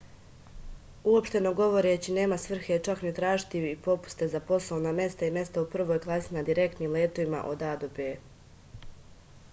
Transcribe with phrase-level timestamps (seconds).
[1.09, 6.03] uopšteno govoreći nema svrhe čak ni tražiti popuste za poslovna mesta i mesta u prvoj
[6.09, 8.11] klasi na direktnim letovima od a do b